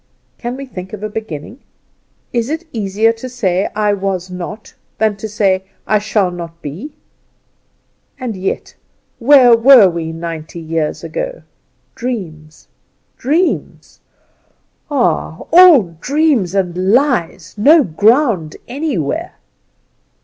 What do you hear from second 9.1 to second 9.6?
where